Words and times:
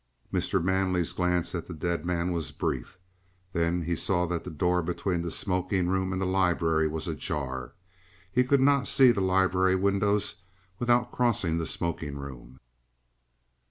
Mr. 0.33 0.63
Manley's 0.63 1.13
glance 1.13 1.53
at 1.53 1.67
the 1.67 1.75
dead 1.75 2.07
man 2.07 2.31
was 2.31 2.51
brief. 2.51 2.97
Then 3.53 3.83
he 3.83 3.95
saw 3.95 4.25
that 4.25 4.43
the 4.43 4.49
door 4.49 4.81
between 4.81 5.21
the 5.21 5.29
smoking 5.29 5.89
room 5.89 6.11
and 6.11 6.19
the 6.19 6.25
library 6.25 6.87
was 6.87 7.07
ajar. 7.07 7.73
He 8.31 8.43
could 8.43 8.61
not 8.61 8.87
see 8.87 9.11
the 9.11 9.21
library 9.21 9.75
windows 9.75 10.37
without 10.79 11.11
crossing 11.11 11.59
the 11.59 11.67
smoking 11.67 12.17
room. 12.17 12.59